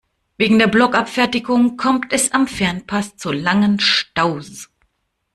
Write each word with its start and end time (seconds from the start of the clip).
Wegen 0.37 0.57
der 0.57 0.65
Blockabfertigung 0.65 1.77
kommt 1.77 2.11
es 2.11 2.31
am 2.31 2.47
Fernpass 2.47 3.17
zu 3.17 3.31
langen 3.31 3.79
Staus. 3.79 4.67